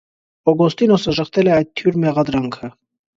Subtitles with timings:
[0.53, 2.71] Օգոստինոսը ժխտել է այդ թյուր մեղադրանքը։